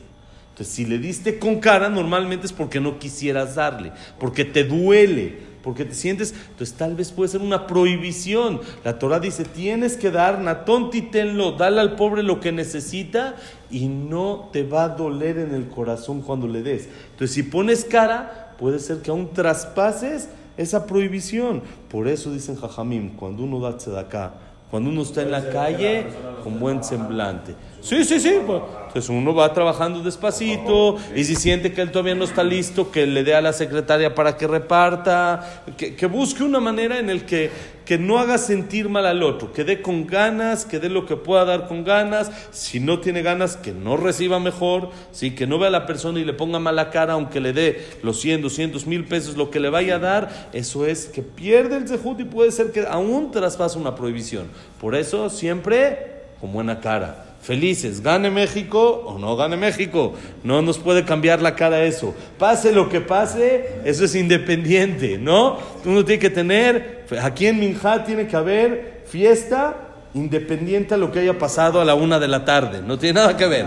Entonces, 0.56 0.74
si 0.74 0.86
le 0.86 0.96
diste 0.96 1.38
con 1.38 1.60
cara, 1.60 1.90
normalmente 1.90 2.46
es 2.46 2.52
porque 2.54 2.80
no 2.80 2.98
quisieras 2.98 3.56
darle, 3.56 3.92
porque 4.18 4.46
te 4.46 4.64
duele, 4.64 5.38
porque 5.62 5.84
te 5.84 5.92
sientes. 5.92 6.34
Entonces, 6.48 6.74
tal 6.74 6.94
vez 6.94 7.12
puede 7.12 7.28
ser 7.28 7.42
una 7.42 7.66
prohibición. 7.66 8.62
La 8.82 8.98
Torah 8.98 9.20
dice: 9.20 9.44
tienes 9.44 9.98
que 9.98 10.10
dar, 10.10 10.40
natón 10.40 10.88
titenlo, 10.88 11.52
dale 11.52 11.82
al 11.82 11.94
pobre 11.94 12.22
lo 12.22 12.40
que 12.40 12.52
necesita 12.52 13.36
y 13.70 13.88
no 13.88 14.48
te 14.50 14.62
va 14.62 14.84
a 14.84 14.88
doler 14.88 15.36
en 15.36 15.54
el 15.54 15.68
corazón 15.68 16.22
cuando 16.22 16.48
le 16.48 16.62
des. 16.62 16.88
Entonces, 17.10 17.32
si 17.32 17.42
pones 17.42 17.84
cara, 17.84 18.54
puede 18.58 18.78
ser 18.78 19.02
que 19.02 19.10
aún 19.10 19.34
traspases 19.34 20.30
esa 20.56 20.86
prohibición. 20.86 21.60
Por 21.90 22.08
eso 22.08 22.32
dicen 22.32 22.56
Jajamim: 22.56 23.10
cuando 23.10 23.42
uno 23.42 23.60
da 23.60 24.00
acá, 24.00 24.32
cuando 24.70 24.88
uno 24.88 25.02
está 25.02 25.20
en 25.20 25.32
la 25.32 25.50
calle, 25.50 26.06
con 26.42 26.58
buen 26.58 26.82
semblante. 26.82 27.54
Sí, 27.80 28.04
sí, 28.04 28.18
sí. 28.18 28.38
pues, 28.44 28.62
Entonces 28.88 29.08
uno 29.10 29.34
va 29.34 29.52
trabajando 29.52 30.02
despacito 30.02 30.96
y 31.14 31.24
si 31.24 31.36
siente 31.36 31.72
que 31.72 31.82
él 31.82 31.90
todavía 31.90 32.14
no 32.14 32.24
está 32.24 32.42
listo, 32.42 32.90
que 32.90 33.06
le 33.06 33.22
dé 33.22 33.34
a 33.34 33.40
la 33.40 33.52
secretaria 33.52 34.14
para 34.14 34.36
que 34.36 34.46
reparta, 34.46 35.62
que, 35.76 35.94
que 35.94 36.06
busque 36.06 36.42
una 36.42 36.60
manera 36.60 36.98
en 36.98 37.10
el 37.10 37.24
que, 37.24 37.50
que 37.86 37.98
no 37.98 38.18
haga 38.18 38.36
sentir 38.36 38.88
mal 38.88 39.06
al 39.06 39.22
otro, 39.22 39.52
que 39.52 39.62
dé 39.62 39.80
con 39.80 40.06
ganas, 40.06 40.64
que 40.64 40.80
dé 40.80 40.88
lo 40.88 41.06
que 41.06 41.16
pueda 41.16 41.44
dar 41.44 41.68
con 41.68 41.84
ganas. 41.84 42.32
Si 42.50 42.80
no 42.80 42.98
tiene 42.98 43.22
ganas, 43.22 43.56
que 43.56 43.72
no 43.72 43.96
reciba 43.96 44.40
mejor, 44.40 44.90
¿sí? 45.12 45.34
que 45.34 45.46
no 45.46 45.58
vea 45.58 45.68
a 45.68 45.70
la 45.72 45.86
persona 45.86 46.18
y 46.18 46.24
le 46.24 46.32
ponga 46.32 46.58
mala 46.58 46.90
cara, 46.90 47.12
aunque 47.12 47.40
le 47.40 47.52
dé 47.52 47.86
los 48.02 48.20
100, 48.20 48.42
200 48.42 48.86
mil 48.86 49.04
pesos, 49.04 49.36
lo 49.36 49.50
que 49.50 49.60
le 49.60 49.70
vaya 49.70 49.96
a 49.96 49.98
dar, 50.00 50.48
eso 50.52 50.84
es 50.84 51.06
que 51.06 51.22
pierde 51.22 51.76
el 51.76 51.88
zehut 51.88 52.18
y 52.18 52.24
puede 52.24 52.50
ser 52.50 52.72
que 52.72 52.84
aún 52.88 53.30
traspase 53.30 53.78
una 53.78 53.94
prohibición. 53.94 54.48
Por 54.80 54.96
eso 54.96 55.30
siempre 55.30 56.24
con 56.40 56.52
buena 56.52 56.80
cara. 56.80 57.25
Felices, 57.40 58.02
gane 58.02 58.30
México 58.30 59.04
o 59.06 59.18
no 59.18 59.36
gane 59.36 59.56
México. 59.56 60.14
No 60.42 60.62
nos 60.62 60.78
puede 60.78 61.04
cambiar 61.04 61.40
la 61.40 61.54
cara 61.54 61.84
eso. 61.84 62.14
Pase 62.38 62.72
lo 62.72 62.88
que 62.88 63.00
pase, 63.00 63.80
eso 63.84 64.04
es 64.04 64.14
independiente, 64.14 65.18
¿no? 65.18 65.58
Uno 65.84 66.04
tiene 66.04 66.20
que 66.20 66.30
tener, 66.30 67.04
aquí 67.22 67.46
en 67.46 67.60
Minjá 67.60 68.04
tiene 68.04 68.26
que 68.26 68.36
haber 68.36 69.02
fiesta 69.06 69.85
independiente 70.16 70.94
a 70.94 70.96
lo 70.96 71.12
que 71.12 71.20
haya 71.20 71.38
pasado 71.38 71.80
a 71.80 71.84
la 71.84 71.94
una 71.94 72.18
de 72.18 72.26
la 72.26 72.44
tarde. 72.44 72.80
No 72.82 72.98
tiene 72.98 73.20
nada 73.20 73.36
que 73.36 73.46
ver. 73.46 73.66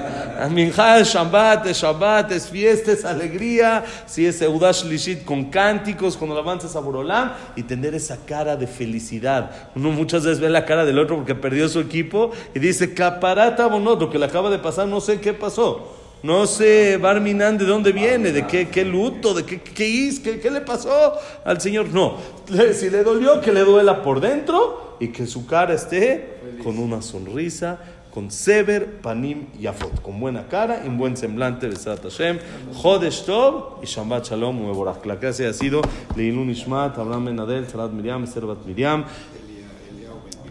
Minjá 0.49 0.99
es 0.99 1.09
Shabbat, 1.09 1.67
es 1.67 1.77
Shabbat, 1.77 2.31
es 2.31 2.49
fiesta, 2.49 2.91
es 2.91 3.05
alegría. 3.05 3.83
Si 4.07 4.25
es 4.25 4.41
Eudash 4.41 4.83
Lishit 4.85 5.23
con 5.23 5.45
cánticos, 5.45 6.17
con 6.17 6.31
alabanzas 6.31 6.75
a 6.75 6.79
Borolam 6.79 7.33
y 7.55 7.63
tener 7.63 7.93
esa 7.93 8.17
cara 8.25 8.55
de 8.55 8.67
felicidad. 8.67 9.51
Uno 9.75 9.91
muchas 9.91 10.23
veces 10.23 10.39
ve 10.39 10.49
la 10.49 10.65
cara 10.65 10.85
del 10.85 10.97
otro 10.97 11.17
porque 11.17 11.35
perdió 11.35 11.69
su 11.69 11.79
equipo 11.79 12.31
y 12.55 12.59
dice, 12.59 12.93
caparata 12.93 13.67
bonot, 13.67 13.99
lo 13.99 14.09
que 14.09 14.17
le 14.17 14.25
acaba 14.25 14.49
de 14.49 14.59
pasar, 14.59 14.87
no 14.87 15.01
sé 15.01 15.19
qué 15.19 15.33
pasó. 15.33 15.95
No 16.21 16.47
sé, 16.47 16.97
Barminan, 16.97 17.57
de 17.57 17.65
dónde 17.65 17.93
viene, 17.93 18.33
de 18.33 18.45
qué, 18.45 18.67
qué 18.67 18.83
luto, 18.83 19.33
de 19.33 19.45
qué, 19.45 19.61
qué, 19.61 20.11
qué, 20.21 20.39
qué 20.39 20.51
le 20.51 20.61
pasó 20.61 21.13
al 21.45 21.61
Señor. 21.61 21.87
No, 21.89 22.17
si 22.73 22.89
le 22.89 23.03
dolió, 23.03 23.39
que 23.39 23.53
le 23.53 23.61
duela 23.61 24.01
por 24.01 24.19
dentro 24.19 24.88
y 24.99 25.09
que 25.09 25.25
su 25.25 25.45
cara 25.45 25.73
esté 25.73 26.39
con 26.63 26.77
una 26.77 27.01
sonrisa, 27.01 27.79
con 28.11 28.31
Sever, 28.31 29.01
Panim 29.01 29.47
y 29.59 29.67
Afot, 29.67 30.01
con 30.01 30.19
buena 30.19 30.47
cara 30.47 30.81
y 30.83 30.87
un 30.87 30.97
buen 30.97 31.15
semblante, 31.15 31.67
Besat 31.67 32.01
Hashem, 32.03 32.39
Jodesh 32.73 33.23
Tov 33.23 33.79
y 33.83 33.85
Shabbat 33.85 34.29
Shalom 34.29 34.59
Meborach. 34.59 35.05
La 35.05 35.19
clase 35.19 35.47
ha 35.47 35.53
sido 35.53 35.81
Leilun 36.15 36.49
Ishmat, 36.49 36.97
Abraham 36.97 37.25
Ben 37.25 37.39
Adel, 37.39 37.67
Sarat 37.67 37.91
Miriam, 37.91 38.25
Servat 38.25 38.65
Miriam, 38.65 39.05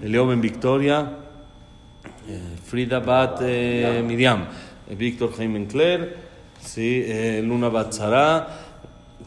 Elio 0.02 0.26
Ben 0.26 0.40
Victoria, 0.40 1.18
eh, 2.28 2.40
Frida 2.64 3.00
Bat 3.00 3.40
eh, 3.42 4.02
Miriam, 4.06 4.46
eh, 4.88 4.94
Víctor 4.94 5.32
Jaime 5.36 5.66
Claire, 5.66 6.14
sí, 6.62 7.02
eh, 7.04 7.42
Luna 7.44 7.68
Bat 7.68 7.92
Zara, 7.92 8.48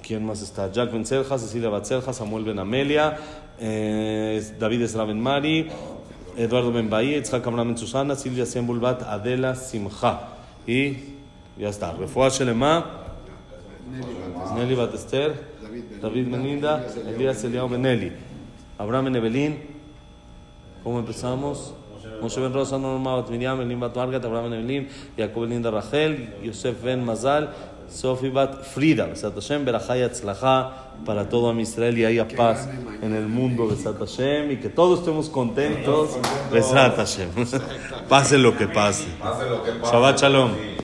¿quién 0.01 0.25
más 0.25 0.41
está? 0.41 0.71
Jack 0.71 0.91
Ben 0.91 1.05
Cecilia 1.05 1.69
Bat 1.69 1.85
Samuel 2.13 2.45
Ben 2.45 2.59
Amelia, 2.59 3.17
David 3.61 4.81
Esra 4.81 5.05
Ben 5.05 5.21
Mari, 5.21 5.69
Eduardo 6.35 6.71
Ben 6.71 6.89
Bahí, 6.89 7.15
Itzhak 7.15 7.45
Amram 7.45 7.77
Susana, 7.77 8.15
Silvia 8.15 8.45
Sembul 8.45 8.79
Bat 8.79 9.03
Adela 9.03 9.55
Simcha. 9.55 10.29
Y 10.65 11.17
ya 11.57 11.69
está. 11.69 11.91
Refuah 11.93 12.29
Shelema, 12.29 12.85
Nelly 14.55 14.75
Bat 14.75 14.95
Esther, 14.95 15.33
David 16.01 16.27
Meninda, 16.27 16.83
Elías 17.07 17.43
Eliao 17.43 17.69
Ben 17.69 17.85
Eli, 17.85 18.11
Abraham 18.79 19.05
Ben 19.05 19.15
Evelyn, 19.17 19.71
¿Cómo 20.83 20.97
empezamos? 20.97 21.75
Ben 22.01 22.53
Rosa, 22.53 22.79
Norma 22.79 23.17
Bat 23.17 23.29
Miriam, 23.29 23.61
Elim 23.61 23.79
Bat 23.79 23.95
Margat, 23.95 24.25
Abraham 24.25 24.49
Ben 24.49 24.59
Evelyn, 24.59 24.87
Jacob 25.15 25.45
Linda 25.45 25.69
Rachel, 25.69 26.33
Yosef 26.43 26.83
Ben 26.83 27.05
Mazal, 27.05 27.49
Sofi 27.91 28.29
Bat 28.29 28.63
Frida, 28.63 29.05
Besat 29.05 29.35
Hashem, 29.35 29.65
Berajá 29.65 29.97
y 29.97 30.01
Atzlajá 30.01 30.91
para 31.05 31.27
todo 31.29 31.49
Am 31.49 31.59
Israel 31.59 31.97
y 31.97 32.05
haya 32.05 32.27
paz 32.27 32.69
en 33.01 33.13
el 33.13 33.27
mundo, 33.27 33.67
Besat 33.67 33.97
Hashem, 33.99 34.51
y 34.51 34.57
que 34.57 34.69
todos 34.69 34.99
estemos 34.99 35.29
contentos, 35.29 36.17
Besat 36.51 36.95
Hashem. 36.95 37.29
Pase 38.09 38.37
lo 38.37 38.57
que 38.57 38.67
pase. 38.67 39.05
Pase 39.19 39.49
lo 39.49 39.63
que 39.63 39.71
pase. 39.71 39.91
Shabbat 39.91 40.19
Shalom. 40.19 40.71